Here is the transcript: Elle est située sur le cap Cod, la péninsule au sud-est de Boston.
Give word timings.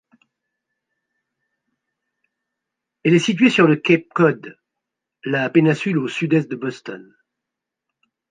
Elle 3.03 3.13
est 3.13 3.19
située 3.19 3.51
sur 3.51 3.67
le 3.67 3.75
cap 3.75 4.01
Cod, 4.15 4.57
la 5.25 5.47
péninsule 5.51 5.99
au 5.99 6.07
sud-est 6.07 6.49
de 6.49 6.55
Boston. 6.55 7.13